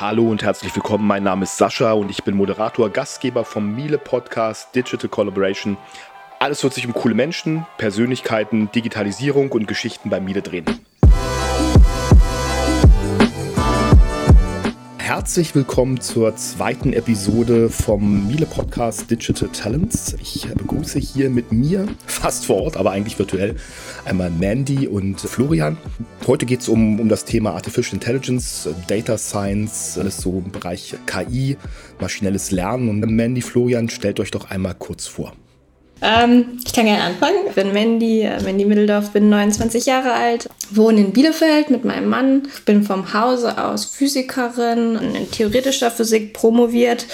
Hallo 0.00 0.30
und 0.30 0.44
herzlich 0.44 0.72
willkommen. 0.76 1.08
Mein 1.08 1.24
Name 1.24 1.42
ist 1.42 1.56
Sascha 1.56 1.90
und 1.90 2.08
ich 2.08 2.22
bin 2.22 2.36
Moderator, 2.36 2.88
Gastgeber 2.88 3.44
vom 3.44 3.74
Miele 3.74 3.98
Podcast 3.98 4.72
Digital 4.72 5.08
Collaboration. 5.08 5.76
Alles 6.38 6.62
wird 6.62 6.72
sich 6.72 6.86
um 6.86 6.92
coole 6.92 7.16
Menschen, 7.16 7.66
Persönlichkeiten, 7.78 8.70
Digitalisierung 8.70 9.50
und 9.50 9.66
Geschichten 9.66 10.08
bei 10.08 10.20
Miele 10.20 10.40
drehen. 10.40 10.66
Herzlich 15.08 15.54
willkommen 15.54 16.02
zur 16.02 16.36
zweiten 16.36 16.92
Episode 16.92 17.70
vom 17.70 18.28
Miele 18.28 18.44
Podcast 18.44 19.10
Digital 19.10 19.48
Talents. 19.48 20.14
Ich 20.20 20.46
begrüße 20.46 20.98
hier 20.98 21.30
mit 21.30 21.50
mir, 21.50 21.88
fast 22.06 22.44
vor 22.44 22.60
Ort, 22.60 22.76
aber 22.76 22.90
eigentlich 22.90 23.18
virtuell, 23.18 23.56
einmal 24.04 24.28
Mandy 24.28 24.86
und 24.86 25.18
Florian. 25.18 25.78
Heute 26.26 26.44
geht 26.44 26.60
es 26.60 26.68
um, 26.68 27.00
um 27.00 27.08
das 27.08 27.24
Thema 27.24 27.52
Artificial 27.52 27.94
Intelligence, 27.94 28.68
Data 28.86 29.16
Science, 29.16 29.96
alles 29.96 30.18
so 30.18 30.42
im 30.44 30.52
Bereich 30.52 30.94
KI, 31.06 31.56
maschinelles 31.98 32.50
Lernen. 32.50 32.90
Und 32.90 33.00
Mandy, 33.00 33.40
Florian, 33.40 33.88
stellt 33.88 34.20
euch 34.20 34.30
doch 34.30 34.50
einmal 34.50 34.74
kurz 34.74 35.06
vor. 35.06 35.32
Ähm, 36.00 36.60
ich 36.64 36.72
kann 36.72 36.84
gerne 36.84 37.02
anfangen. 37.02 37.36
Ich 37.48 37.54
bin 37.54 37.72
Mandy, 37.72 38.22
äh, 38.22 38.40
Mandy 38.42 38.64
Mitteldorf, 38.64 39.10
bin 39.10 39.28
29 39.28 39.86
Jahre 39.86 40.12
alt, 40.12 40.48
wohne 40.70 41.00
in 41.00 41.12
Bielefeld 41.12 41.70
mit 41.70 41.84
meinem 41.84 42.08
Mann, 42.08 42.48
bin 42.64 42.84
vom 42.84 43.12
Hause 43.12 43.62
aus 43.62 43.84
Physikerin, 43.84 44.96
in 44.96 45.30
theoretischer 45.30 45.90
Physik 45.90 46.34
promoviert. 46.34 47.06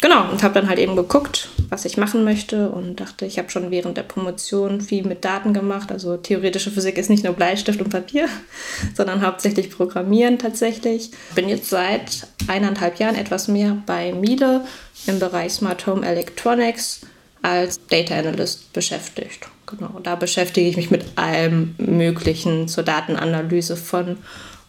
Genau, 0.00 0.30
und 0.30 0.42
habe 0.42 0.54
dann 0.54 0.68
halt 0.68 0.78
eben 0.78 0.94
geguckt, 0.94 1.48
was 1.70 1.84
ich 1.84 1.96
machen 1.96 2.24
möchte 2.24 2.70
und 2.70 3.00
dachte, 3.00 3.26
ich 3.26 3.38
habe 3.38 3.50
schon 3.50 3.70
während 3.70 3.96
der 3.96 4.04
Promotion 4.04 4.80
viel 4.80 5.04
mit 5.04 5.24
Daten 5.24 5.52
gemacht. 5.52 5.90
Also 5.90 6.16
theoretische 6.16 6.70
Physik 6.70 6.98
ist 6.98 7.10
nicht 7.10 7.24
nur 7.24 7.34
Bleistift 7.34 7.80
und 7.80 7.90
Papier, 7.90 8.28
sondern 8.96 9.24
hauptsächlich 9.24 9.70
Programmieren 9.70 10.38
tatsächlich. 10.38 11.10
Bin 11.34 11.48
jetzt 11.48 11.68
seit 11.68 12.26
eineinhalb 12.48 12.98
Jahren 12.98 13.16
etwas 13.16 13.48
mehr 13.48 13.76
bei 13.86 14.12
Miele 14.12 14.64
im 15.06 15.18
Bereich 15.18 15.52
Smart 15.52 15.86
Home 15.86 16.06
Electronics 16.06 17.00
als 17.42 17.80
Data 17.88 18.18
Analyst 18.18 18.72
beschäftigt. 18.72 19.48
Genau, 19.66 20.00
da 20.02 20.14
beschäftige 20.14 20.68
ich 20.68 20.76
mich 20.76 20.90
mit 20.90 21.04
allem 21.16 21.74
Möglichen 21.78 22.68
zur 22.68 22.84
Datenanalyse 22.84 23.76
von 23.76 24.16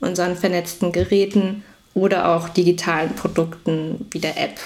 unseren 0.01 0.35
vernetzten 0.35 0.91
Geräten 0.91 1.63
oder 1.93 2.35
auch 2.35 2.49
digitalen 2.49 3.15
Produkten 3.15 4.07
wie 4.11 4.19
der 4.19 4.37
App. 4.37 4.59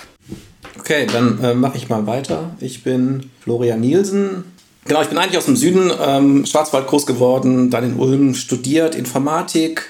Okay, 0.79 1.05
dann 1.11 1.39
äh, 1.43 1.53
mache 1.53 1.77
ich 1.77 1.89
mal 1.89 2.07
weiter. 2.07 2.55
Ich 2.59 2.83
bin 2.83 3.29
Florian 3.41 3.79
Nielsen. 3.79 4.45
Genau, 4.85 5.01
ich 5.01 5.07
bin 5.07 5.17
eigentlich 5.17 5.37
aus 5.37 5.45
dem 5.45 5.55
Süden, 5.55 5.91
ähm, 6.01 6.45
Schwarzwald 6.45 6.87
groß 6.87 7.05
geworden, 7.05 7.69
dann 7.69 7.85
in 7.85 7.95
Ulm 7.95 8.33
studiert 8.33 8.95
Informatik, 8.95 9.89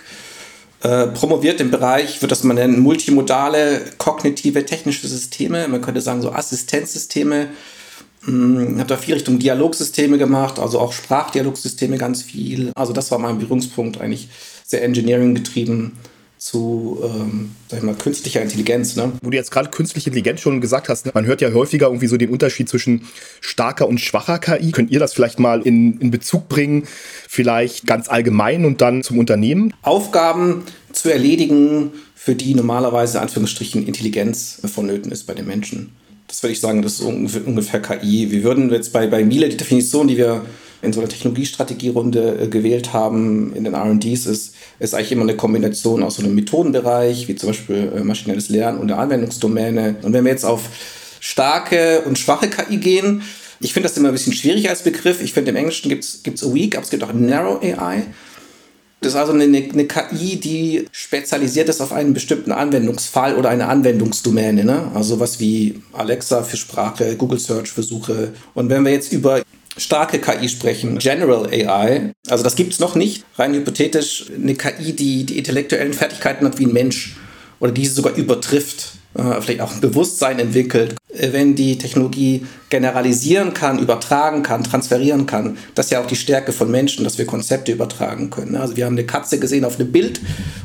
äh, 0.82 1.08
promoviert 1.08 1.60
im 1.62 1.72
Bereich, 1.72 2.22
wird 2.22 2.32
das 2.32 2.44
man 2.44 2.58
nennen, 2.58 2.80
multimodale, 2.80 3.82
kognitive, 3.98 4.66
technische 4.66 5.08
Systeme. 5.08 5.68
Man 5.68 5.82
könnte 5.82 6.02
sagen, 6.02 6.22
so 6.22 6.32
Assistenzsysteme 6.32 7.48
habe 8.26 8.86
da 8.88 8.98
viel 8.98 9.16
Richtung 9.16 9.40
Dialogsysteme 9.40 10.18
gemacht, 10.18 10.60
also 10.60 10.80
auch 10.80 10.94
Sprachdialogsysteme 10.94 11.98
ganz 11.98 12.22
viel. 12.22 12.72
Also 12.76 12.94
das 12.94 13.12
war 13.12 13.20
mein 13.20 13.40
Berührungspunkt 13.40 14.00
eigentlich 14.00 14.30
sehr 14.66 14.84
Engineering 14.84 15.36
getrieben 15.36 15.98
zu, 16.38 17.02
ähm, 17.04 17.52
sag 17.70 17.80
ich 17.80 17.84
mal, 17.86 17.96
künstlicher 17.96 18.42
Intelligenz. 18.42 18.98
Ne? 18.98 19.14
Wo 19.22 19.30
du 19.30 19.38
jetzt 19.38 19.52
gerade 19.52 19.70
künstliche 19.70 20.10
Intelligenz 20.10 20.42
schon 20.42 20.60
gesagt 20.60 20.90
hast, 20.90 21.06
ne? 21.06 21.12
man 21.14 21.26
hört 21.26 21.40
ja 21.40 21.54
häufiger 21.54 21.88
irgendwie 21.88 22.08
so 22.08 22.18
den 22.18 22.30
Unterschied 22.30 22.68
zwischen 22.68 23.08
starker 23.40 23.88
und 23.88 24.00
schwacher 24.00 24.40
KI. 24.40 24.72
Könnt 24.72 24.92
ihr 24.92 25.00
das 25.00 25.14
vielleicht 25.14 25.40
mal 25.40 25.62
in, 25.62 26.00
in 26.00 26.12
Bezug 26.12 26.50
bringen, 26.50 26.84
vielleicht 27.30 27.86
ganz 27.86 28.10
allgemein 28.10 28.66
und 28.66 28.82
dann 28.82 29.04
zum 29.04 29.20
Unternehmen? 29.20 29.74
Aufgaben 29.84 30.64
zu 30.92 31.10
erledigen, 31.10 31.92
für 32.14 32.36
die 32.36 32.56
normalerweise 32.56 33.22
Anführungsstrichen 33.22 33.86
Intelligenz 33.86 34.60
vonnöten 34.66 35.12
ist 35.12 35.26
bei 35.26 35.34
den 35.34 35.46
Menschen 35.46 35.92
das 36.34 36.42
würde 36.42 36.54
ich 36.54 36.60
sagen, 36.60 36.82
das 36.82 37.00
ist 37.00 37.02
ungefähr, 37.02 37.80
KI. 37.80 38.32
Wir 38.32 38.44
würden 38.44 38.72
jetzt 38.72 38.92
bei, 38.92 39.06
bei 39.06 39.24
Miele 39.24 39.50
die 39.50 39.58
Definition, 39.58 40.08
die 40.08 40.18
wir 40.18 40.44
in 40.82 40.92
so 40.92 41.00
einer 41.00 41.08
Technologiestrategierunde 41.08 42.40
äh, 42.42 42.48
gewählt 42.48 42.92
haben 42.92 43.54
in 43.54 43.66
den 43.66 43.76
RDs, 43.76 44.26
ist, 44.26 44.56
ist 44.80 44.96
eigentlich 44.96 45.12
immer 45.12 45.22
eine 45.22 45.36
Kombination 45.36 46.02
aus 46.02 46.16
so 46.16 46.24
einem 46.24 46.34
Methodenbereich, 46.34 47.28
wie 47.28 47.36
zum 47.36 47.50
Beispiel 47.50 47.92
äh, 47.96 48.04
maschinelles 48.04 48.50
Lernen 48.50 48.80
und 48.80 48.88
der 48.88 48.98
Anwendungsdomäne. 48.98 49.98
Und 50.02 50.14
wenn 50.14 50.26
wir 50.26 50.32
jetzt 50.32 50.44
auf 50.44 50.64
starke 51.20 52.02
und 52.02 52.18
schwache 52.18 52.50
KI 52.50 52.78
gehen, 52.78 53.22
ich 53.60 53.72
finde 53.72 53.88
das 53.88 53.96
immer 53.96 54.08
ein 54.08 54.14
bisschen 54.14 54.34
schwierig 54.34 54.72
als 54.72 54.82
Begriff. 54.82 55.22
Ich 55.22 55.34
finde 55.34 55.52
im 55.52 55.56
Englischen 55.56 55.88
gibt 55.88 56.04
es 56.04 56.52
Weak, 56.52 56.76
aber 56.76 56.84
es 56.84 56.90
gibt 56.90 57.04
auch 57.04 57.14
Narrow 57.14 57.62
AI. 57.62 58.08
Das 59.04 59.14
ist 59.14 59.20
also 59.20 59.34
eine, 59.34 59.44
eine, 59.44 59.86
KI, 59.86 60.38
die 60.38 60.86
spezialisiert 60.92 61.70
ist 61.70 61.82
auf 61.82 61.92
einen 61.92 62.14
bestimmten 62.14 62.52
Anwendungsfall 62.52 63.36
oder 63.36 63.50
eine 63.50 63.68
Anwendungsdomäne. 63.68 64.64
Ne? 64.64 64.92
Also 64.94 65.20
was 65.20 65.40
wie 65.40 65.82
Alexa 65.92 66.44
für 66.44 66.58
Sprache, 66.58 67.16
Google 67.18 67.40
Search 67.40 67.70
für 67.70 67.84
Suche. 67.84 68.34
Und 68.54 68.70
wenn 68.70 68.84
wir 68.84 68.92
jetzt 68.92 69.12
über 69.12 69.42
starke 69.78 70.20
KI 70.20 70.48
sprechen, 70.48 71.00
General 71.00 71.48
AI, 71.48 72.14
also 72.30 72.44
das 72.44 72.56
gibt 72.56 72.74
es 72.74 72.80
noch 72.80 72.96
nicht, 72.96 73.26
rein 73.36 73.54
hypothetisch, 73.54 74.26
eine 74.34 74.56
KI, 74.56 74.94
die 74.94 75.26
die 75.26 75.38
intellektuellen 75.38 75.94
Fertigkeiten 75.94 76.46
hat 76.46 76.60
wie 76.60 76.66
ein 76.66 76.74
Mensch 76.74 77.18
oder 77.60 77.72
diese 77.72 77.96
sogar 77.96 78.16
übertrifft, 78.16 78.94
äh, 79.16 79.42
vielleicht 79.42 79.62
auch 79.62 79.74
ein 79.74 79.82
Bewusstsein 79.82 80.40
entwickelt, 80.40 80.96
wenn 81.14 81.56
die 81.56 81.78
Technologie 81.78 82.46
generalisieren 82.70 83.54
kann, 83.54 83.78
übertragen 83.78 84.42
kann, 84.42 84.64
transferieren 84.64 85.28
kann, 85.28 85.58
das 85.76 85.88
ist 85.88 85.92
ja 85.92 86.02
auch 86.02 86.08
die 86.08 86.16
Stärke 86.16 86.52
von 86.52 86.72
Menschen, 86.72 87.04
dass 87.04 87.18
wir 87.18 87.26
Konzepte 87.26 87.72
übertragen 87.72 88.30
können. 88.32 88.56
Also 88.56 88.76
wir 88.76 88.86
haben 88.86 88.94
eine 88.94 89.06
Katze 89.06 89.40
gesehen 89.40 89.64
auf 89.64 89.80
einem 89.80 89.92
Bild 89.92 90.20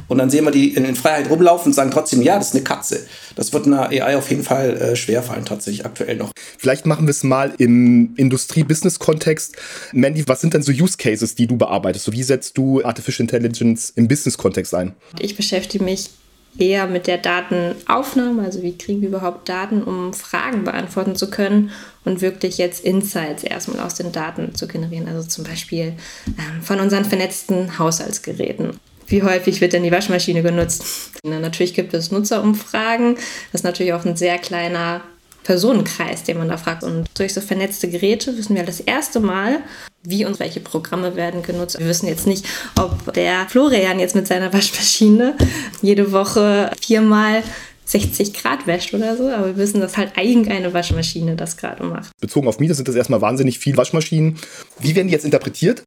und 0.08 0.19
dann 0.19 0.31
sehen 0.31 0.44
wir 0.44 0.50
die 0.50 0.75
in 0.75 0.94
Freiheit 0.97 1.28
rumlaufen 1.28 1.66
und 1.70 1.75
sagen 1.75 1.91
trotzdem, 1.91 2.22
ja, 2.22 2.38
das 2.38 2.48
ist 2.48 2.54
eine 2.54 2.64
Katze. 2.64 3.06
Das 3.37 3.53
wird 3.53 3.66
einer 3.66 3.91
AI 3.91 4.16
auf 4.16 4.31
jeden 4.31 4.42
Fall 4.42 4.76
äh, 4.76 4.97
schwerfallen, 4.97 5.44
tatsächlich 5.44 5.84
aktuell 5.84 6.16
noch. 6.16 6.32
Vielleicht 6.56 6.87
machen 6.87 7.06
wir 7.06 7.10
es 7.10 7.22
mal 7.25 7.53
im 7.58 8.14
Industrie-Business-Kontext. 8.16 9.56
Mandy, 9.92 10.26
was 10.26 10.41
sind 10.41 10.54
denn 10.54 10.62
so 10.62 10.72
Use 10.72 10.97
Cases, 10.97 11.34
die 11.34 11.47
du 11.47 11.58
bearbeitest? 11.58 12.06
So 12.06 12.12
wie 12.12 12.22
setzt 12.22 12.56
du 12.56 12.82
Artificial 12.82 13.25
Intelligence 13.25 13.92
im 13.94 14.08
Business-Kontext 14.08 14.75
ein? 14.75 14.94
Ich 15.20 15.37
beschäftige 15.37 15.84
mich 15.84 16.08
eher 16.56 16.86
mit 16.86 17.06
der 17.06 17.19
Datenaufnahme, 17.19 18.42
also 18.42 18.62
wie 18.62 18.76
kriegen 18.76 19.03
wir 19.03 19.09
überhaupt 19.09 19.48
Daten, 19.48 19.82
um 19.82 20.12
Fragen 20.12 20.64
beantworten 20.64 21.14
zu 21.14 21.31
können 21.31 21.70
und 22.04 22.20
wirklich 22.20 22.59
jetzt 22.59 22.84
Insights 22.84 23.44
erstmal 23.44 23.81
aus 23.81 23.94
den 23.94 24.12
Daten 24.12 24.54
zu 24.54 24.66
generieren. 24.66 25.08
Also 25.08 25.26
zum 25.28 25.44
Beispiel 25.44 25.94
ähm, 26.26 26.62
von 26.62 26.81
unseren 26.81 27.04
vernetzten 27.04 27.78
Haushaltsgeräten. 27.78 28.81
Wie 29.06 29.22
häufig 29.22 29.60
wird 29.60 29.72
denn 29.72 29.84
die 29.84 29.92
Waschmaschine 29.92 30.42
genutzt? 30.42 31.12
Na, 31.25 31.41
natürlich 31.41 31.75
gibt 31.75 31.94
es 31.94 32.10
Nutzerumfragen. 32.10 33.14
Das 33.14 33.60
ist 33.60 33.64
natürlich 33.64 33.94
auch 33.94 34.04
ein 34.04 34.16
sehr 34.16 34.38
kleiner 34.38 35.00
Personenkreis, 35.48 36.25
den 36.25 36.36
man 36.36 36.50
da 36.50 36.59
fragt. 36.59 36.82
Und 36.82 37.09
durch 37.14 37.32
so 37.32 37.41
vernetzte 37.41 37.88
Geräte 37.88 38.36
wissen 38.36 38.54
wir 38.54 38.64
das 38.64 38.81
erste 38.81 39.19
Mal, 39.19 39.60
wie 40.03 40.26
und 40.26 40.38
welche 40.41 40.60
Programme 40.60 41.16
werden 41.16 41.42
genutzt. 41.42 41.78
Wir 41.78 41.86
wissen 41.86 42.06
jetzt 42.06 42.26
nicht, 42.26 42.44
ob 42.78 43.14
der 43.14 43.47
Florian 43.48 43.98
jetzt 43.98 44.14
mit 44.14 44.26
seiner 44.26 44.53
Waschmaschine 44.53 45.37
jede 45.81 46.12
Woche 46.12 46.70
viermal 46.78 47.42
60 47.87 48.34
Grad 48.34 48.66
wäscht 48.66 48.92
oder 48.92 49.16
so, 49.16 49.31
aber 49.31 49.47
wir 49.47 49.56
wissen, 49.56 49.81
dass 49.81 49.97
halt 49.97 50.19
irgendeine 50.19 50.75
Waschmaschine 50.75 51.34
das 51.34 51.56
gerade 51.56 51.82
macht. 51.82 52.10
Bezogen 52.20 52.47
auf 52.47 52.60
Miete 52.60 52.75
sind 52.75 52.87
das 52.87 52.94
erstmal 52.94 53.22
wahnsinnig 53.22 53.58
viele 53.58 53.78
Waschmaschinen. 53.78 54.37
Wie 54.81 54.94
werden 54.94 55.06
die 55.08 55.14
jetzt 55.14 55.25
interpretiert? 55.25 55.82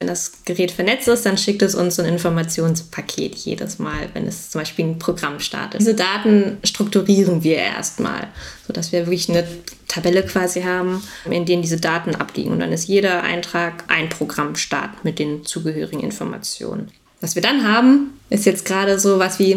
Wenn 0.00 0.06
das 0.06 0.44
Gerät 0.44 0.70
vernetzt 0.70 1.08
ist, 1.08 1.26
dann 1.26 1.36
schickt 1.36 1.60
es 1.60 1.74
uns 1.74 1.98
ein 1.98 2.06
Informationspaket 2.06 3.34
jedes 3.34 3.80
Mal, 3.80 4.08
wenn 4.14 4.28
es 4.28 4.50
zum 4.50 4.60
Beispiel 4.60 4.84
ein 4.84 5.00
Programm 5.00 5.40
startet. 5.40 5.80
Diese 5.80 5.96
Daten 5.96 6.58
strukturieren 6.62 7.42
wir 7.42 7.56
erstmal, 7.56 8.28
sodass 8.64 8.92
wir 8.92 9.06
wirklich 9.06 9.28
eine 9.28 9.44
Tabelle 9.88 10.22
quasi 10.22 10.62
haben, 10.62 11.02
in 11.28 11.46
denen 11.46 11.62
diese 11.62 11.80
Daten 11.80 12.14
abliegen. 12.14 12.52
Und 12.52 12.60
dann 12.60 12.72
ist 12.72 12.86
jeder 12.86 13.24
Eintrag 13.24 13.82
ein 13.88 14.08
Programmstart 14.08 15.04
mit 15.04 15.18
den 15.18 15.44
zugehörigen 15.44 15.98
Informationen. 15.98 16.92
Was 17.20 17.34
wir 17.34 17.42
dann 17.42 17.66
haben, 17.66 18.12
ist 18.30 18.46
jetzt 18.46 18.64
gerade 18.64 19.00
so 19.00 19.18
was 19.18 19.40
wie 19.40 19.56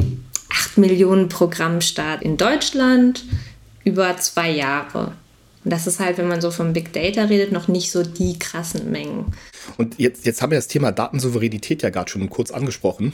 8 0.49 0.79
Millionen 0.79 1.29
Programmstart 1.29 2.23
in 2.23 2.37
Deutschland 2.37 3.25
über 3.83 4.17
zwei 4.17 4.49
Jahre. 4.49 5.13
Und 5.63 5.71
das 5.71 5.87
ist 5.87 5.99
halt, 5.99 6.17
wenn 6.17 6.27
man 6.27 6.41
so 6.41 6.51
vom 6.51 6.73
Big 6.73 6.91
Data 6.93 7.23
redet, 7.23 7.51
noch 7.51 7.67
nicht 7.67 7.91
so 7.91 8.03
die 8.03 8.39
krassen 8.39 8.91
Mengen. 8.91 9.25
Und 9.77 9.99
jetzt, 9.99 10.25
jetzt 10.25 10.41
haben 10.41 10.51
wir 10.51 10.57
das 10.57 10.67
Thema 10.67 10.91
Datensouveränität 10.91 11.83
ja 11.83 11.89
gerade 11.89 12.09
schon 12.09 12.29
kurz 12.29 12.51
angesprochen. 12.51 13.13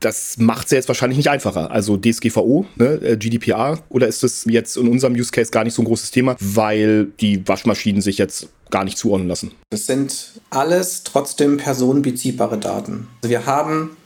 Das 0.00 0.38
macht 0.38 0.66
es 0.66 0.70
ja 0.70 0.76
jetzt 0.76 0.88
wahrscheinlich 0.88 1.16
nicht 1.16 1.28
einfacher. 1.28 1.70
Also 1.72 1.96
DSGVO, 1.96 2.66
ne, 2.76 2.86
äh, 3.02 3.16
GDPR, 3.16 3.80
oder 3.88 4.06
ist 4.06 4.22
das 4.22 4.44
jetzt 4.48 4.76
in 4.76 4.86
unserem 4.88 5.14
Use 5.14 5.32
Case 5.32 5.50
gar 5.50 5.64
nicht 5.64 5.74
so 5.74 5.82
ein 5.82 5.86
großes 5.86 6.12
Thema, 6.12 6.36
weil 6.38 7.06
die 7.20 7.46
Waschmaschinen 7.46 8.00
sich 8.00 8.16
jetzt 8.16 8.48
gar 8.70 8.84
nicht 8.84 8.96
zuordnen 8.96 9.28
lassen? 9.28 9.50
Das 9.70 9.86
sind 9.86 10.40
alles 10.50 11.02
trotzdem 11.02 11.56
personenbeziehbare 11.56 12.58
Daten. 12.58 13.08
Also 13.22 13.30
wir 13.30 13.46
haben 13.46 13.96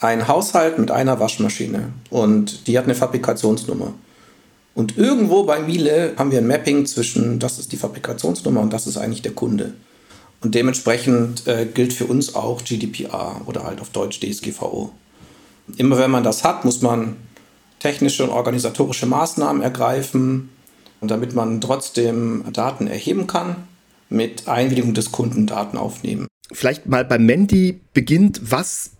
einen 0.00 0.26
Haushalt 0.26 0.78
mit 0.78 0.90
einer 0.90 1.20
Waschmaschine 1.20 1.92
und 2.08 2.66
die 2.66 2.78
hat 2.78 2.84
eine 2.84 2.94
Fabrikationsnummer. 2.94 3.92
Und 4.74 4.96
irgendwo 4.96 5.42
bei 5.44 5.60
Miele 5.60 6.14
haben 6.16 6.30
wir 6.30 6.38
ein 6.38 6.46
Mapping 6.46 6.86
zwischen, 6.86 7.38
das 7.38 7.58
ist 7.58 7.72
die 7.72 7.76
Fabrikationsnummer 7.76 8.60
und 8.60 8.72
das 8.72 8.86
ist 8.86 8.96
eigentlich 8.96 9.22
der 9.22 9.32
Kunde. 9.32 9.74
Und 10.40 10.54
dementsprechend 10.54 11.46
äh, 11.46 11.66
gilt 11.66 11.92
für 11.92 12.06
uns 12.06 12.34
auch 12.34 12.64
GDPR 12.64 13.42
oder 13.46 13.64
halt 13.64 13.80
auf 13.80 13.90
Deutsch 13.90 14.20
DSGVO. 14.20 14.90
Immer 15.76 15.98
wenn 15.98 16.10
man 16.10 16.24
das 16.24 16.44
hat, 16.44 16.64
muss 16.64 16.82
man 16.82 17.16
technische 17.78 18.24
und 18.24 18.30
organisatorische 18.30 19.06
Maßnahmen 19.06 19.62
ergreifen, 19.62 20.50
und 21.00 21.10
damit 21.10 21.34
man 21.34 21.60
trotzdem 21.60 22.44
Daten 22.52 22.86
erheben 22.86 23.26
kann, 23.26 23.56
mit 24.08 24.48
Einwilligung 24.48 24.94
des 24.94 25.12
Kunden 25.12 25.46
Daten 25.46 25.76
aufnehmen. 25.76 26.26
Vielleicht 26.52 26.86
mal 26.86 27.04
bei 27.04 27.18
Mandy 27.18 27.80
beginnt, 27.94 28.40
was 28.50 28.90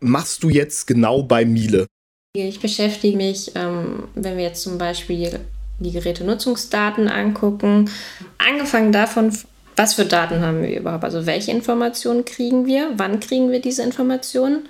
machst 0.00 0.42
du 0.42 0.50
jetzt 0.50 0.86
genau 0.86 1.22
bei 1.22 1.44
Miele? 1.44 1.86
Ich 2.34 2.60
beschäftige 2.60 3.16
mich, 3.16 3.52
ähm, 3.54 4.04
wenn 4.14 4.36
wir 4.36 4.44
jetzt 4.44 4.62
zum 4.62 4.76
Beispiel 4.76 5.40
die 5.78 5.92
Gerätenutzungsdaten 5.92 7.08
angucken, 7.08 7.90
angefangen 8.36 8.92
davon, 8.92 9.32
was 9.76 9.94
für 9.94 10.04
Daten 10.04 10.42
haben 10.42 10.62
wir 10.62 10.78
überhaupt, 10.78 11.04
also 11.04 11.24
welche 11.24 11.52
Informationen 11.52 12.26
kriegen 12.26 12.66
wir, 12.66 12.90
wann 12.96 13.20
kriegen 13.20 13.50
wir 13.50 13.62
diese 13.62 13.82
Informationen, 13.82 14.68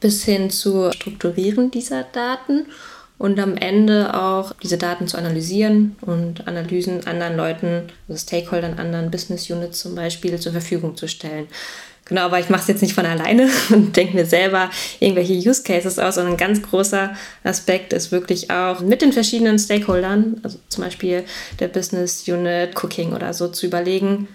bis 0.00 0.24
hin 0.24 0.50
zu 0.50 0.90
Strukturieren 0.92 1.70
dieser 1.70 2.02
Daten 2.02 2.66
und 3.18 3.38
am 3.38 3.56
Ende 3.56 4.14
auch 4.14 4.52
diese 4.60 4.78
Daten 4.78 5.06
zu 5.06 5.16
analysieren 5.16 5.96
und 6.00 6.48
Analysen 6.48 7.06
anderen 7.06 7.36
Leuten, 7.36 7.82
also 8.08 8.20
Stakeholdern, 8.20 8.78
anderen 8.80 9.12
Business 9.12 9.48
Units 9.48 9.78
zum 9.78 9.94
Beispiel 9.94 10.40
zur 10.40 10.52
Verfügung 10.52 10.96
zu 10.96 11.06
stellen. 11.06 11.46
Genau, 12.08 12.22
aber 12.22 12.40
ich 12.40 12.48
mache 12.48 12.62
es 12.62 12.68
jetzt 12.68 12.82
nicht 12.82 12.94
von 12.94 13.06
alleine 13.06 13.48
und 13.70 13.96
denke 13.96 14.16
mir 14.16 14.26
selber 14.26 14.70
irgendwelche 14.98 15.34
Use 15.34 15.62
Cases 15.62 15.98
aus, 15.98 16.16
sondern 16.16 16.34
ein 16.34 16.38
ganz 16.38 16.62
großer 16.62 17.14
Aspekt 17.44 17.92
ist 17.92 18.10
wirklich 18.10 18.50
auch 18.50 18.80
mit 18.80 19.02
den 19.02 19.12
verschiedenen 19.12 19.58
Stakeholdern, 19.58 20.40
also 20.42 20.58
zum 20.68 20.84
Beispiel 20.84 21.24
der 21.60 21.68
Business 21.68 22.26
Unit, 22.26 22.82
Cooking 22.82 23.12
oder 23.12 23.32
so, 23.34 23.48
zu 23.48 23.66
überlegen, 23.66 24.28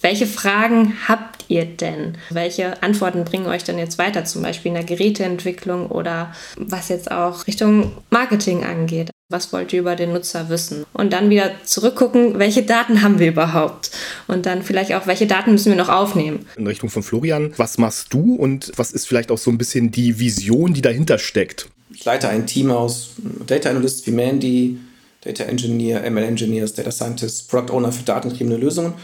welche 0.00 0.26
Fragen 0.26 0.98
habt 1.06 1.44
ihr 1.46 1.64
denn? 1.64 2.18
Welche 2.30 2.82
Antworten 2.82 3.24
bringen 3.24 3.46
euch 3.46 3.62
denn 3.62 3.78
jetzt 3.78 3.98
weiter, 3.98 4.24
zum 4.24 4.42
Beispiel 4.42 4.70
in 4.70 4.74
der 4.74 4.84
Geräteentwicklung 4.84 5.86
oder 5.86 6.34
was 6.56 6.88
jetzt 6.88 7.12
auch 7.12 7.46
Richtung 7.46 7.92
Marketing 8.10 8.64
angeht? 8.64 9.10
Was 9.32 9.52
wollt 9.52 9.72
ihr 9.72 9.80
über 9.80 9.96
den 9.96 10.12
Nutzer 10.12 10.48
wissen? 10.48 10.84
Und 10.92 11.12
dann 11.12 11.30
wieder 11.30 11.50
zurückgucken, 11.64 12.38
welche 12.38 12.62
Daten 12.62 13.02
haben 13.02 13.18
wir 13.18 13.28
überhaupt? 13.28 13.90
Und 14.28 14.46
dann 14.46 14.62
vielleicht 14.62 14.94
auch, 14.94 15.06
welche 15.06 15.26
Daten 15.26 15.52
müssen 15.52 15.70
wir 15.70 15.76
noch 15.76 15.88
aufnehmen? 15.88 16.46
In 16.56 16.66
Richtung 16.66 16.90
von 16.90 17.02
Florian, 17.02 17.52
was 17.56 17.78
machst 17.78 18.12
du 18.12 18.34
und 18.34 18.70
was 18.76 18.92
ist 18.92 19.08
vielleicht 19.08 19.30
auch 19.30 19.38
so 19.38 19.50
ein 19.50 19.58
bisschen 19.58 19.90
die 19.90 20.18
Vision, 20.18 20.74
die 20.74 20.82
dahinter 20.82 21.18
steckt? 21.18 21.68
Ich 21.94 22.04
leite 22.04 22.28
ein 22.28 22.46
Team 22.46 22.70
aus 22.70 23.10
Data 23.46 23.70
Analysts 23.70 24.06
wie 24.06 24.12
Mandy, 24.12 24.78
Data 25.22 25.44
Engineer, 25.44 26.08
ML 26.10 26.24
Engineers, 26.24 26.74
Data 26.74 26.90
Scientists, 26.90 27.42
Product 27.42 27.72
Owner 27.72 27.90
für 27.90 28.04
datengetriebene 28.04 28.56
Lösungen 28.56 28.94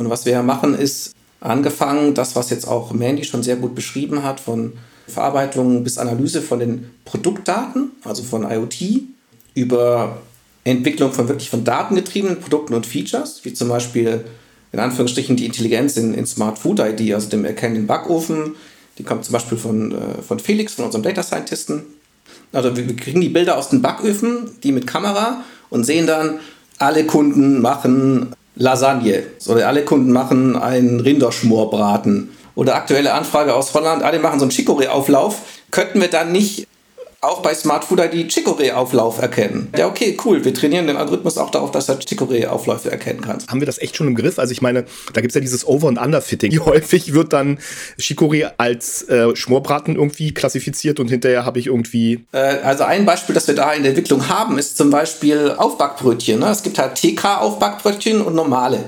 und 0.00 0.08
was 0.08 0.24
wir 0.24 0.42
machen, 0.42 0.74
ist 0.74 1.14
angefangen, 1.40 2.14
das, 2.14 2.34
was 2.34 2.48
jetzt 2.48 2.66
auch 2.66 2.92
Mandy 2.92 3.22
schon 3.22 3.42
sehr 3.42 3.56
gut 3.56 3.74
beschrieben 3.74 4.22
hat, 4.22 4.40
von 4.40 4.72
Verarbeitung 5.06 5.84
bis 5.84 5.98
Analyse 5.98 6.40
von 6.40 6.58
den 6.58 6.90
Produktdaten, 7.04 7.90
also 8.02 8.22
von 8.22 8.50
IoT, 8.50 9.02
über 9.54 10.18
Entwicklung 10.64 11.12
von 11.12 11.28
wirklich 11.28 11.50
von 11.50 11.64
datengetriebenen 11.64 12.40
Produkten 12.40 12.74
und 12.74 12.86
Features, 12.86 13.40
wie 13.44 13.54
zum 13.54 13.68
Beispiel 13.68 14.24
in 14.72 14.78
Anführungsstrichen 14.78 15.36
die 15.36 15.46
Intelligenz 15.46 15.96
in, 15.96 16.14
in 16.14 16.26
Smart 16.26 16.58
Food 16.58 16.80
ID, 16.80 17.14
also 17.14 17.28
dem 17.28 17.44
erkennenden 17.44 17.86
Backofen. 17.86 18.54
Die 18.98 19.02
kommt 19.02 19.24
zum 19.24 19.32
Beispiel 19.32 19.58
von, 19.58 19.92
äh, 19.92 20.22
von 20.22 20.38
Felix, 20.38 20.74
von 20.74 20.84
unserem 20.84 21.02
Data 21.02 21.22
Scientisten. 21.22 21.82
Also 22.52 22.76
wir 22.76 22.96
kriegen 22.96 23.20
die 23.20 23.28
Bilder 23.28 23.56
aus 23.56 23.70
den 23.70 23.82
Backöfen, 23.82 24.50
die 24.62 24.72
mit 24.72 24.86
Kamera 24.86 25.44
und 25.70 25.84
sehen 25.84 26.06
dann, 26.06 26.40
alle 26.78 27.04
Kunden 27.04 27.60
machen 27.60 28.34
Lasagne. 28.56 29.22
Oder 29.46 29.68
alle 29.68 29.84
Kunden 29.84 30.12
machen 30.12 30.56
einen 30.56 31.00
Rinderschmorbraten. 31.00 32.30
Oder 32.54 32.74
aktuelle 32.74 33.12
Anfrage 33.14 33.54
aus 33.54 33.72
Holland, 33.74 34.02
alle 34.02 34.18
machen 34.18 34.38
so 34.38 34.44
einen 34.44 34.52
Chicorée-Auflauf. 34.52 35.42
Könnten 35.70 36.00
wir 36.00 36.08
dann 36.08 36.32
nicht 36.32 36.66
auch 37.22 37.42
bei 37.42 37.54
Smart 37.54 37.84
Food 37.84 38.00
ID 38.00 38.32
Chicorée-Auflauf 38.32 39.20
erkennen. 39.20 39.68
Ja, 39.76 39.88
okay, 39.88 40.16
cool. 40.24 40.42
Wir 40.42 40.54
trainieren 40.54 40.86
den 40.86 40.96
Algorithmus 40.96 41.36
auch 41.36 41.50
darauf, 41.50 41.70
dass 41.70 41.90
er 41.90 41.98
Chicorée-Aufläufe 41.98 42.90
erkennen 42.90 43.20
kann. 43.20 43.38
Haben 43.46 43.60
wir 43.60 43.66
das 43.66 43.78
echt 43.78 43.96
schon 43.96 44.06
im 44.06 44.14
Griff? 44.14 44.38
Also 44.38 44.52
ich 44.52 44.62
meine, 44.62 44.86
da 45.12 45.20
gibt 45.20 45.32
es 45.32 45.34
ja 45.34 45.42
dieses 45.42 45.66
Over- 45.66 45.88
und 45.88 45.98
Underfitting. 45.98 46.50
Wie 46.52 46.60
häufig 46.60 47.12
wird 47.12 47.34
dann 47.34 47.58
Chicorée 47.98 48.50
als 48.56 49.02
äh, 49.08 49.36
Schmorbraten 49.36 49.96
irgendwie 49.96 50.32
klassifiziert 50.32 50.98
und 50.98 51.08
hinterher 51.08 51.44
habe 51.44 51.58
ich 51.58 51.66
irgendwie... 51.66 52.24
Äh, 52.32 52.38
also 52.38 52.84
ein 52.84 53.04
Beispiel, 53.04 53.34
das 53.34 53.46
wir 53.46 53.54
da 53.54 53.72
in 53.74 53.82
der 53.82 53.90
Entwicklung 53.90 54.28
haben, 54.28 54.58
ist 54.58 54.78
zum 54.78 54.88
Beispiel 54.88 55.54
Aufbackbrötchen. 55.58 56.40
Ne? 56.40 56.46
Es 56.46 56.62
gibt 56.62 56.78
halt 56.78 56.94
TK-Aufbackbrötchen 56.94 58.22
und 58.22 58.34
normale. 58.34 58.84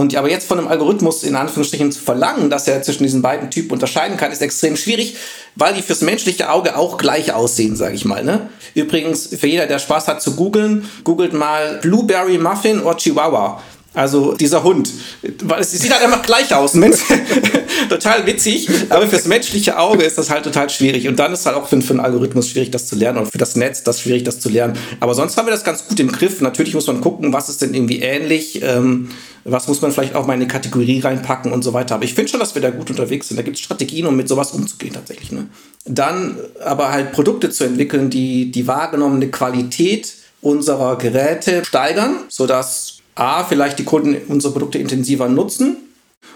Und 0.00 0.16
aber 0.16 0.30
jetzt 0.30 0.48
von 0.48 0.58
einem 0.58 0.68
Algorithmus 0.68 1.24
in 1.24 1.36
Anführungsstrichen 1.36 1.92
zu 1.92 2.00
verlangen, 2.00 2.48
dass 2.48 2.66
er 2.66 2.82
zwischen 2.82 3.02
diesen 3.02 3.20
beiden 3.20 3.50
Typen 3.50 3.72
unterscheiden 3.72 4.16
kann, 4.16 4.32
ist 4.32 4.40
extrem 4.40 4.74
schwierig, 4.74 5.16
weil 5.56 5.74
die 5.74 5.82
fürs 5.82 6.00
menschliche 6.00 6.50
Auge 6.50 6.78
auch 6.78 6.96
gleich 6.96 7.34
aussehen, 7.34 7.76
sage 7.76 7.96
ich 7.96 8.06
mal. 8.06 8.24
Ne? 8.24 8.48
Übrigens, 8.72 9.26
für 9.26 9.46
jeder, 9.46 9.66
der 9.66 9.78
Spaß 9.78 10.08
hat 10.08 10.22
zu 10.22 10.36
googeln, 10.36 10.88
googelt 11.04 11.34
mal 11.34 11.80
Blueberry 11.82 12.38
Muffin 12.38 12.80
oder 12.80 12.96
Chihuahua. 12.96 13.60
Also 13.92 14.32
dieser 14.32 14.62
Hund. 14.62 14.88
Weil 15.42 15.60
es 15.60 15.72
sieht 15.72 15.92
halt 15.92 16.02
einfach 16.02 16.22
gleich 16.22 16.54
aus. 16.54 16.72
Total 17.88 18.26
witzig, 18.26 18.68
aber 18.88 19.06
fürs 19.06 19.26
menschliche 19.26 19.78
Auge 19.78 20.04
ist 20.04 20.18
das 20.18 20.30
halt 20.30 20.44
total 20.44 20.70
schwierig. 20.70 21.08
Und 21.08 21.18
dann 21.18 21.32
ist 21.32 21.46
halt 21.46 21.56
auch 21.56 21.68
für, 21.68 21.80
für 21.80 21.92
einen 21.92 22.00
Algorithmus 22.00 22.48
schwierig, 22.48 22.70
das 22.70 22.86
zu 22.86 22.96
lernen. 22.96 23.18
Und 23.18 23.32
für 23.32 23.38
das 23.38 23.56
Netz 23.56 23.82
das 23.82 24.00
schwierig, 24.00 24.24
das 24.24 24.40
zu 24.40 24.48
lernen. 24.48 24.74
Aber 25.00 25.14
sonst 25.14 25.36
haben 25.36 25.46
wir 25.46 25.52
das 25.52 25.64
ganz 25.64 25.86
gut 25.86 25.98
im 26.00 26.12
Griff. 26.12 26.40
Natürlich 26.40 26.74
muss 26.74 26.86
man 26.86 27.00
gucken, 27.00 27.32
was 27.32 27.48
ist 27.48 27.62
denn 27.62 27.74
irgendwie 27.74 28.00
ähnlich. 28.00 28.62
Ähm, 28.62 29.08
was 29.44 29.68
muss 29.68 29.80
man 29.80 29.90
vielleicht 29.90 30.14
auch 30.14 30.26
mal 30.26 30.34
in 30.34 30.40
eine 30.40 30.48
Kategorie 30.48 31.00
reinpacken 31.00 31.52
und 31.52 31.62
so 31.62 31.72
weiter. 31.72 31.94
Aber 31.94 32.04
ich 32.04 32.14
finde 32.14 32.30
schon, 32.30 32.40
dass 32.40 32.54
wir 32.54 32.62
da 32.62 32.70
gut 32.70 32.90
unterwegs 32.90 33.28
sind. 33.28 33.36
Da 33.36 33.42
gibt 33.42 33.56
es 33.56 33.62
Strategien, 33.62 34.06
um 34.06 34.16
mit 34.16 34.28
sowas 34.28 34.52
umzugehen 34.52 34.92
tatsächlich. 34.92 35.32
Ne? 35.32 35.46
Dann 35.86 36.36
aber 36.62 36.92
halt 36.92 37.12
Produkte 37.12 37.50
zu 37.50 37.64
entwickeln, 37.64 38.10
die 38.10 38.50
die 38.50 38.66
wahrgenommene 38.66 39.28
Qualität 39.28 40.14
unserer 40.42 40.96
Geräte 40.98 41.64
steigern, 41.64 42.16
sodass 42.28 42.98
A, 43.14 43.44
vielleicht 43.44 43.78
die 43.78 43.84
Kunden 43.84 44.16
unsere 44.28 44.52
Produkte 44.52 44.78
intensiver 44.78 45.28
nutzen 45.28 45.76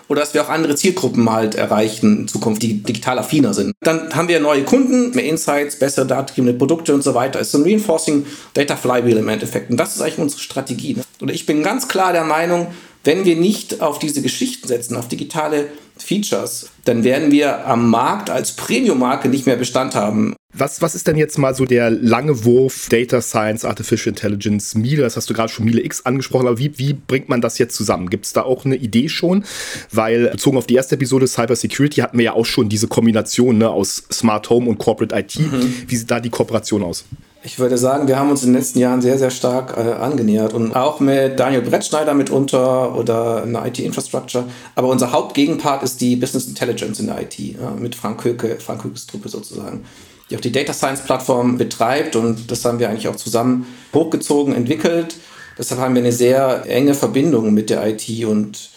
oder 0.09 0.21
dass 0.21 0.35
wir 0.35 0.43
auch 0.43 0.49
andere 0.49 0.75
Zielgruppen 0.77 1.31
halt 1.31 1.55
erreichen 1.55 2.21
in 2.21 2.29
Zukunft, 2.29 2.63
die 2.63 2.83
digital 2.83 3.19
affiner 3.19 3.55
sind. 3.55 3.75
Dann 3.81 4.15
haben 4.15 4.29
wir 4.29 4.41
neue 4.41 4.65
Kunden, 4.65 5.15
mehr 5.15 5.25
Insights, 5.25 5.79
bessere 5.79 6.07
datengebende 6.07 6.59
Produkte 6.59 6.95
und 6.95 7.03
so 7.03 7.15
weiter. 7.15 7.41
Es 7.41 7.49
ist 7.49 7.55
ein 7.55 7.63
Reinforcing 7.63 8.27
Data 8.55 8.77
Flywheel 8.77 9.19
im 9.19 9.29
Endeffekt. 9.29 9.71
Und 9.71 9.79
das 9.79 9.95
ist 9.95 10.03
eigentlich 10.03 10.19
unsere 10.19 10.41
Strategie. 10.41 10.95
Ne? 10.95 11.05
Und 11.21 11.31
ich 11.31 11.47
bin 11.47 11.63
ganz 11.63 11.89
klar 11.89 12.13
der 12.13 12.25
Meinung, 12.25 12.69
wenn 13.05 13.25
wir 13.25 13.37
nicht 13.37 13.81
auf 13.81 13.99
diese 13.99 14.23
Geschichten 14.23 14.67
setzen, 14.67 14.97
auf 14.97 15.09
digitale 15.09 15.69
Features, 15.99 16.71
dann 16.85 17.05
werden 17.05 17.31
wir 17.31 17.67
am 17.67 17.91
Markt 17.91 18.31
als 18.31 18.53
Premium-Marke 18.53 19.29
nicht 19.29 19.47
mehr 19.47 19.57
Bestand 19.57 19.95
haben. 19.95 20.35
Was, 20.57 20.81
was 20.81 20.95
ist 20.95 21.09
denn 21.09 21.17
jetzt 21.17 21.37
mal 21.37 21.53
so 21.53 21.65
der 21.65 21.91
lange 21.91 22.45
Wurf 22.45 22.89
Data 22.89 23.21
Science, 23.21 23.65
Artificial 23.65 24.11
Intelligence, 24.11 24.77
Miele? 24.77 25.03
Das 25.03 25.17
hast 25.17 25.29
du 25.29 25.35
gerade 25.35 25.49
schon 25.53 25.65
Miele 25.65 25.85
X 25.85 26.07
angesprochen, 26.07 26.47
aber 26.47 26.59
wie, 26.59 26.79
wie 26.79 26.93
bringt 26.93 27.29
man 27.29 27.41
das 27.41 27.59
jetzt 27.59 27.75
zusammen? 27.75 28.09
Gibt 28.09 28.27
es 28.27 28.33
da 28.33 28.43
auch 28.43 28.65
eine 28.65 28.77
Idee 28.77 29.09
schon? 29.09 29.45
Weil 29.91 30.29
bezogen 30.29 30.57
auf 30.57 30.67
die 30.67 30.77
erste 30.77 30.95
Episode 30.95 31.27
Cyber 31.27 31.57
Security 31.57 32.03
hatten 32.03 32.19
wir 32.19 32.25
ja 32.25 32.33
auch 32.35 32.47
schon 32.47 32.69
diese 32.69 32.87
Kombination 32.87 33.59
ne, 33.59 33.69
aus 33.69 34.05
Smart 34.13 34.49
Home 34.49 34.69
und 34.69 34.79
Corporate 34.79 35.17
IT. 35.17 35.41
Mhm. 35.41 35.75
Wie 35.89 35.97
sieht 35.97 36.11
da 36.11 36.21
die 36.21 36.31
Kooperation 36.31 36.85
aus? 36.85 37.05
Ich 37.47 37.59
würde 37.59 37.77
sagen, 37.77 38.09
wir 38.09 38.19
haben 38.19 38.31
uns 38.31 38.43
in 38.43 38.49
den 38.49 38.57
letzten 38.57 38.79
Jahren 38.79 39.03
sehr, 39.03 39.19
sehr 39.19 39.31
stark 39.31 39.77
äh, 39.77 39.93
angenähert 39.93 40.55
und 40.55 40.75
auch 40.75 40.99
mit 41.01 41.39
Daniel 41.39 41.61
Brettschneider 41.61 42.15
mitunter 42.15 42.97
oder 42.97 43.43
eine 43.43 43.69
IT-Infrastructure. 43.69 44.45
Aber 44.75 44.89
unser 44.89 45.13
Hauptgegenpart 45.13 45.83
ist 45.83 46.01
die 46.01 46.17
Business 46.17 46.47
Intelligence 46.47 46.74
in 46.83 47.07
der 47.07 47.21
IT, 47.23 47.39
ja, 47.39 47.71
mit 47.71 47.95
Frank 47.95 48.25
Höke, 48.25 48.57
Frank 48.61 48.85
Hökes 48.85 49.07
Truppe 49.07 49.29
sozusagen, 49.29 49.85
die 50.31 50.37
auch 50.37 50.41
die 50.41 50.53
Data 50.53 50.73
Science 50.73 51.03
Plattform 51.03 51.59
betreibt 51.59 52.17
und 52.17 52.51
das 52.51 52.65
haben 52.65 52.79
wir 52.79 52.89
eigentlich 52.89 53.09
auch 53.09 53.17
zusammen 53.17 53.67
hochgezogen, 53.93 54.55
entwickelt. 54.55 55.17
Deshalb 55.59 55.81
haben 55.81 55.95
wir 55.95 56.03
eine 56.03 56.13
sehr 56.13 56.65
enge 56.67 56.95
Verbindung 56.95 57.55
mit 57.55 57.71
der 57.71 57.87
IT 57.87 58.25
und 58.25 58.71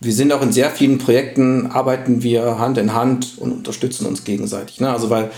wir 0.00 0.12
sind 0.12 0.32
auch 0.32 0.42
in 0.42 0.52
sehr 0.52 0.70
vielen 0.70 0.98
Projekten, 0.98 1.68
arbeiten 1.68 2.22
wir 2.22 2.58
Hand 2.58 2.78
in 2.78 2.92
Hand 2.92 3.38
und 3.38 3.52
unterstützen 3.52 4.06
uns 4.06 4.24
gegenseitig. 4.24 4.80
Ne? 4.80 4.90
Also 4.90 5.10
weil 5.10 5.30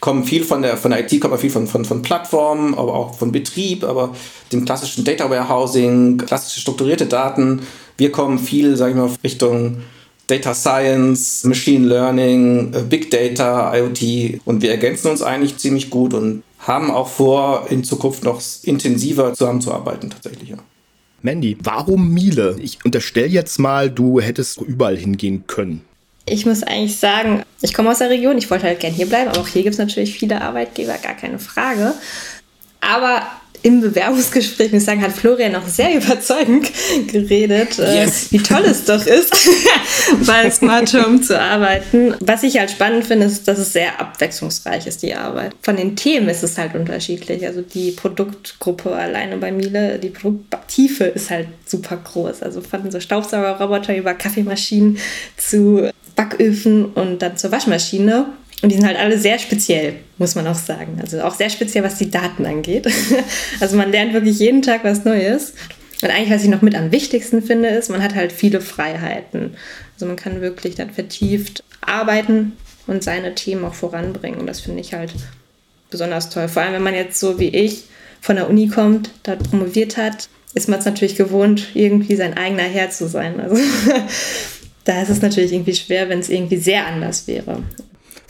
kommen 0.00 0.24
viel 0.24 0.44
von 0.44 0.62
der, 0.62 0.76
von 0.76 0.90
der 0.90 1.00
IT, 1.00 1.20
kommt 1.20 1.38
viel 1.40 1.50
von, 1.50 1.66
von, 1.66 1.84
von 1.84 2.02
Plattformen, 2.02 2.74
aber 2.74 2.94
auch 2.94 3.18
von 3.18 3.32
Betrieb, 3.32 3.84
aber 3.84 4.14
dem 4.50 4.64
klassischen 4.64 5.04
Data 5.04 5.28
Warehousing, 5.30 6.18
klassische 6.18 6.60
strukturierte 6.60 7.06
Daten. 7.06 7.60
Wir 7.98 8.10
kommen 8.10 8.38
viel, 8.38 8.76
sage 8.76 8.92
ich 8.92 8.96
mal, 8.96 9.10
Richtung 9.22 9.82
Data 10.30 10.54
Science, 10.54 11.44
Machine 11.44 11.86
Learning, 11.86 12.72
äh, 12.72 12.82
Big 12.82 13.10
Data, 13.10 13.74
IoT 13.76 14.40
und 14.44 14.62
wir 14.62 14.70
ergänzen 14.70 15.10
uns 15.10 15.22
eigentlich 15.22 15.56
ziemlich 15.56 15.90
gut 15.90 16.14
und 16.14 16.42
haben 16.60 16.90
auch 16.90 17.08
vor, 17.08 17.66
in 17.70 17.84
Zukunft 17.84 18.22
noch 18.22 18.40
intensiver 18.62 19.34
zusammenzuarbeiten 19.34 20.10
tatsächlich. 20.10 20.50
Ja. 20.50 20.56
Mandy, 21.22 21.56
warum 21.62 22.12
Miele? 22.12 22.56
Ich 22.60 22.78
unterstelle 22.84 23.26
jetzt 23.26 23.58
mal, 23.58 23.90
du 23.90 24.20
hättest 24.20 24.60
überall 24.60 24.96
hingehen 24.96 25.44
können. 25.46 25.82
Ich 26.26 26.46
muss 26.46 26.62
eigentlich 26.62 26.96
sagen, 26.96 27.42
ich 27.60 27.74
komme 27.74 27.90
aus 27.90 27.98
der 27.98 28.10
Region, 28.10 28.38
ich 28.38 28.50
wollte 28.50 28.64
halt 28.64 28.80
gern 28.80 28.92
hier 28.92 29.06
bleiben, 29.06 29.30
aber 29.30 29.40
auch 29.40 29.48
hier 29.48 29.62
gibt 29.62 29.72
es 29.72 29.78
natürlich 29.78 30.14
viele 30.16 30.40
Arbeitgeber, 30.40 30.96
gar 31.02 31.14
keine 31.14 31.38
Frage. 31.38 31.94
Aber 32.80 33.22
im 33.62 33.80
Bewerbungsgespräch, 33.80 34.72
muss 34.72 34.82
ich 34.82 34.86
sagen, 34.86 35.02
hat 35.02 35.12
Florian 35.12 35.54
auch 35.54 35.66
sehr 35.66 35.94
überzeugend 35.96 36.70
geredet, 37.06 37.78
äh, 37.78 38.02
yes. 38.04 38.26
äh, 38.26 38.32
wie 38.32 38.38
toll 38.42 38.62
es 38.64 38.84
doch 38.84 39.04
ist, 39.04 39.34
bei 40.26 40.50
Smart 40.50 40.92
Home 40.94 41.20
zu 41.20 41.38
arbeiten. 41.38 42.14
Was 42.20 42.42
ich 42.42 42.58
halt 42.58 42.70
spannend 42.70 43.06
finde, 43.06 43.26
ist, 43.26 43.46
dass 43.46 43.58
es 43.58 43.72
sehr 43.72 44.00
abwechslungsreich 44.00 44.86
ist, 44.86 45.02
die 45.02 45.14
Arbeit. 45.14 45.52
Von 45.62 45.76
den 45.76 45.96
Themen 45.96 46.28
ist 46.28 46.42
es 46.42 46.58
halt 46.58 46.74
unterschiedlich. 46.74 47.46
Also 47.46 47.62
die 47.62 47.92
Produktgruppe 47.92 48.94
alleine 48.94 49.36
bei 49.36 49.52
Miele, 49.52 49.98
die 49.98 50.10
Produkttiefe 50.10 51.04
ist 51.04 51.30
halt 51.30 51.48
super 51.66 51.98
groß. 52.02 52.42
Also 52.42 52.60
von 52.60 52.90
so 52.90 53.00
Staubsaugerroboter 53.00 53.96
über 53.96 54.14
Kaffeemaschinen 54.14 54.98
zu 55.36 55.90
Backöfen 56.16 56.86
und 56.86 57.20
dann 57.20 57.36
zur 57.36 57.52
Waschmaschine. 57.52 58.26
Und 58.62 58.70
die 58.70 58.76
sind 58.76 58.86
halt 58.86 58.98
alle 58.98 59.18
sehr 59.18 59.38
speziell, 59.38 59.94
muss 60.18 60.34
man 60.34 60.46
auch 60.46 60.54
sagen. 60.54 60.98
Also 61.00 61.22
auch 61.22 61.34
sehr 61.34 61.48
speziell, 61.48 61.82
was 61.82 61.96
die 61.96 62.10
Daten 62.10 62.44
angeht. 62.44 62.86
also 63.60 63.76
man 63.76 63.90
lernt 63.90 64.12
wirklich 64.12 64.38
jeden 64.38 64.62
Tag 64.62 64.84
was 64.84 65.04
Neues. 65.04 65.54
Und 66.02 66.10
eigentlich, 66.10 66.30
was 66.30 66.44
ich 66.44 66.50
noch 66.50 66.62
mit 66.62 66.74
am 66.74 66.92
wichtigsten 66.92 67.42
finde, 67.42 67.68
ist, 67.68 67.90
man 67.90 68.02
hat 68.02 68.14
halt 68.14 68.32
viele 68.32 68.60
Freiheiten. 68.60 69.54
Also 69.94 70.06
man 70.06 70.16
kann 70.16 70.40
wirklich 70.40 70.74
dann 70.74 70.90
vertieft 70.90 71.62
arbeiten 71.80 72.52
und 72.86 73.02
seine 73.02 73.34
Themen 73.34 73.64
auch 73.64 73.74
voranbringen. 73.74 74.40
Und 74.40 74.46
das 74.46 74.60
finde 74.60 74.80
ich 74.80 74.92
halt 74.92 75.12
besonders 75.90 76.30
toll. 76.30 76.48
Vor 76.48 76.62
allem, 76.62 76.74
wenn 76.74 76.82
man 76.82 76.94
jetzt 76.94 77.18
so 77.18 77.38
wie 77.38 77.48
ich 77.48 77.84
von 78.20 78.36
der 78.36 78.48
Uni 78.48 78.68
kommt, 78.68 79.10
dort 79.22 79.48
promoviert 79.50 79.96
hat, 79.96 80.28
ist 80.54 80.68
man 80.68 80.80
es 80.80 80.84
natürlich 80.84 81.16
gewohnt, 81.16 81.68
irgendwie 81.74 82.16
sein 82.16 82.36
eigener 82.36 82.64
Herr 82.64 82.90
zu 82.90 83.08
sein. 83.08 83.40
Also 83.40 83.56
da 84.84 85.02
ist 85.02 85.10
es 85.10 85.22
natürlich 85.22 85.52
irgendwie 85.52 85.74
schwer, 85.74 86.08
wenn 86.08 86.18
es 86.18 86.28
irgendwie 86.28 86.56
sehr 86.56 86.86
anders 86.86 87.26
wäre. 87.26 87.62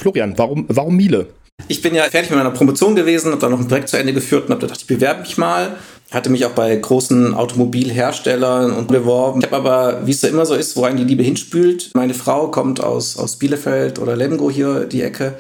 Florian, 0.01 0.37
warum, 0.37 0.65
warum 0.69 0.97
Miele? 0.97 1.27
Ich 1.69 1.83
bin 1.83 1.95
ja 1.95 2.05
fertig 2.05 2.31
mit 2.31 2.39
meiner 2.39 2.51
Promotion 2.51 2.97
gewesen, 2.97 3.31
habe 3.33 3.41
dann 3.41 3.51
noch 3.51 3.61
ein 3.61 3.69
Projekt 3.69 3.91
zu 3.91 3.99
Ende 3.99 4.15
geführt 4.15 4.47
und 4.47 4.51
habe 4.51 4.63
gedacht, 4.63 4.81
ich 4.81 4.87
bewerbe 4.87 5.21
mich 5.21 5.37
mal. 5.37 5.77
Hatte 6.11 6.31
mich 6.31 6.45
auch 6.45 6.51
bei 6.53 6.75
großen 6.75 7.35
Automobilherstellern 7.35 8.73
und 8.73 8.89
beworben. 8.89 9.41
Ich 9.41 9.47
habe 9.47 9.57
aber, 9.57 10.07
wie 10.07 10.11
es 10.11 10.21
so 10.21 10.27
immer 10.27 10.45
so 10.45 10.55
ist, 10.55 10.77
wo 10.77 10.85
einen 10.85 10.97
die 10.97 11.05
Liebe 11.05 11.23
hinspült. 11.23 11.91
Meine 11.95 12.15
Frau 12.15 12.49
kommt 12.49 12.83
aus, 12.83 13.17
aus 13.17 13.37
Bielefeld 13.37 14.01
oder 14.01 14.17
Lemgo 14.17 14.51
hier 14.51 14.87
die 14.87 15.03
Ecke. 15.03 15.35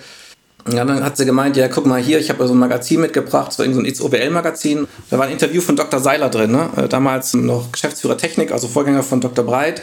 Ja, 0.70 0.84
dann 0.84 1.02
hat 1.02 1.16
sie 1.16 1.24
gemeint, 1.24 1.56
ja, 1.56 1.66
guck 1.66 1.86
mal 1.86 2.00
hier, 2.00 2.20
ich 2.20 2.30
habe 2.30 2.46
so 2.46 2.52
ein 2.52 2.58
Magazin 2.58 3.00
mitgebracht, 3.00 3.52
so 3.52 3.64
ein 3.64 3.84
XOBL-Magazin. 3.84 4.86
Da 5.08 5.18
war 5.18 5.26
ein 5.26 5.32
Interview 5.32 5.60
von 5.60 5.74
Dr. 5.74 5.98
Seiler 5.98 6.28
drin, 6.28 6.52
ne? 6.52 6.68
Äh, 6.76 6.86
damals 6.86 7.34
noch 7.34 7.72
Geschäftsführer 7.72 8.18
Technik, 8.18 8.52
also 8.52 8.68
Vorgänger 8.68 9.02
von 9.02 9.20
Dr. 9.20 9.44
Breit. 9.44 9.82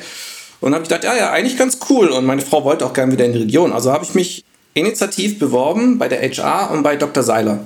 Und 0.61 0.73
habe 0.73 0.83
ich 0.83 0.89
gedacht, 0.89 1.03
ja, 1.03 1.15
ja, 1.15 1.31
eigentlich 1.31 1.57
ganz 1.57 1.79
cool. 1.89 2.07
Und 2.09 2.25
meine 2.25 2.41
Frau 2.41 2.63
wollte 2.63 2.85
auch 2.85 2.93
gerne 2.93 3.11
wieder 3.11 3.25
in 3.25 3.33
die 3.33 3.39
Region. 3.39 3.73
Also 3.73 3.91
habe 3.91 4.05
ich 4.05 4.15
mich 4.15 4.45
initiativ 4.77 5.39
beworben 5.39 5.97
bei 5.97 6.07
der 6.07 6.21
HR 6.21 6.71
und 6.71 6.83
bei 6.83 6.95
Dr. 6.95 7.23
Seiler. 7.23 7.59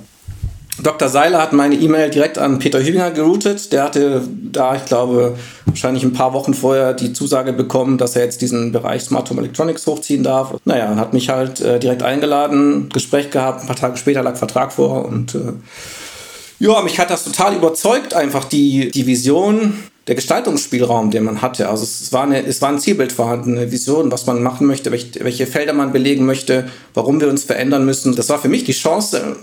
Dr. 0.82 1.08
Seiler 1.08 1.40
hat 1.40 1.52
meine 1.52 1.74
E-Mail 1.74 2.10
direkt 2.10 2.38
an 2.38 2.58
Peter 2.58 2.82
Hübinger 2.82 3.10
geroutet. 3.10 3.72
Der 3.72 3.84
hatte 3.84 4.22
da, 4.26 4.74
ich 4.74 4.84
glaube, 4.86 5.36
wahrscheinlich 5.66 6.02
ein 6.02 6.14
paar 6.14 6.32
Wochen 6.32 6.54
vorher 6.54 6.94
die 6.94 7.12
Zusage 7.12 7.52
bekommen, 7.52 7.98
dass 7.98 8.16
er 8.16 8.24
jetzt 8.24 8.40
diesen 8.40 8.72
Bereich 8.72 9.02
Smart 9.02 9.28
Home 9.30 9.42
Electronics 9.42 9.86
hochziehen 9.86 10.22
darf. 10.22 10.54
Naja, 10.64 10.96
hat 10.96 11.12
mich 11.12 11.28
halt 11.28 11.60
äh, 11.60 11.78
direkt 11.78 12.02
eingeladen, 12.02 12.88
Gespräch 12.88 13.30
gehabt, 13.30 13.60
ein 13.60 13.66
paar 13.66 13.76
Tage 13.76 13.96
später 13.98 14.22
lag 14.22 14.36
Vertrag 14.36 14.72
vor 14.72 15.04
und 15.04 15.34
äh, 15.34 15.52
ja, 16.58 16.80
mich 16.82 16.98
hat 17.00 17.10
das 17.10 17.24
total 17.24 17.56
überzeugt, 17.56 18.14
einfach 18.14 18.44
die, 18.44 18.92
die 18.92 19.06
Vision, 19.06 19.74
der 20.06 20.14
Gestaltungsspielraum, 20.16 21.10
den 21.10 21.24
man 21.24 21.42
hatte. 21.42 21.68
Also 21.68 21.84
es 21.84 22.12
war, 22.12 22.24
eine, 22.24 22.44
es 22.44 22.60
war 22.60 22.70
ein 22.70 22.80
Zielbild 22.80 23.12
vorhanden, 23.12 23.56
eine 23.56 23.70
Vision, 23.70 24.10
was 24.10 24.26
man 24.26 24.42
machen 24.42 24.66
möchte, 24.66 24.90
welche, 24.90 25.24
welche 25.24 25.46
Felder 25.46 25.72
man 25.72 25.92
belegen 25.92 26.26
möchte, 26.26 26.68
warum 26.94 27.20
wir 27.20 27.28
uns 27.28 27.44
verändern 27.44 27.84
müssen. 27.84 28.16
Das 28.16 28.28
war 28.28 28.40
für 28.40 28.48
mich 28.48 28.64
die 28.64 28.72
Chance, 28.72 29.36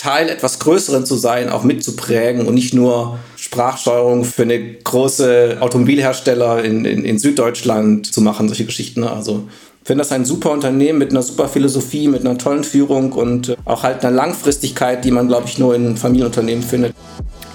Teil 0.00 0.30
etwas 0.30 0.58
Größeren 0.60 1.04
zu 1.04 1.14
sein, 1.16 1.50
auch 1.50 1.62
mitzuprägen 1.62 2.46
und 2.46 2.54
nicht 2.54 2.72
nur 2.72 3.18
Sprachsteuerung 3.36 4.24
für 4.24 4.42
eine 4.42 4.58
große 4.58 5.58
Automobilhersteller 5.60 6.64
in, 6.64 6.86
in, 6.86 7.04
in 7.04 7.18
Süddeutschland 7.18 8.10
zu 8.10 8.22
machen, 8.22 8.48
solche 8.48 8.64
Geschichten. 8.64 9.04
Also 9.04 9.46
finde 9.90 10.04
das 10.04 10.12
ein 10.12 10.24
super 10.24 10.52
Unternehmen 10.52 11.00
mit 11.00 11.10
einer 11.10 11.20
super 11.20 11.48
Philosophie, 11.48 12.06
mit 12.06 12.20
einer 12.20 12.38
tollen 12.38 12.62
Führung 12.62 13.10
und 13.10 13.56
auch 13.64 13.82
halt 13.82 14.04
einer 14.04 14.14
Langfristigkeit, 14.14 15.04
die 15.04 15.10
man, 15.10 15.26
glaube 15.26 15.48
ich, 15.48 15.58
nur 15.58 15.74
in 15.74 15.96
Familienunternehmen 15.96 16.62
findet. 16.62 16.94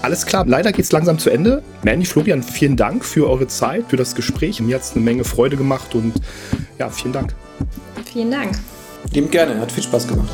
Alles 0.02 0.26
klar, 0.26 0.44
leider 0.46 0.70
geht 0.70 0.84
es 0.84 0.92
langsam 0.92 1.18
zu 1.18 1.30
Ende. 1.30 1.62
Mandy, 1.82 2.04
Florian, 2.04 2.42
vielen 2.42 2.76
Dank 2.76 3.06
für 3.06 3.26
eure 3.26 3.46
Zeit, 3.46 3.86
für 3.88 3.96
das 3.96 4.14
Gespräch. 4.14 4.60
Mir 4.60 4.74
hat 4.74 4.82
es 4.82 4.92
eine 4.92 5.02
Menge 5.02 5.24
Freude 5.24 5.56
gemacht 5.56 5.94
und 5.94 6.12
ja, 6.78 6.90
vielen 6.90 7.14
Dank. 7.14 7.34
Vielen 8.12 8.30
Dank. 8.30 8.58
Lieben 9.14 9.30
gerne, 9.30 9.58
hat 9.58 9.72
viel 9.72 9.84
Spaß 9.84 10.06
gemacht. 10.06 10.28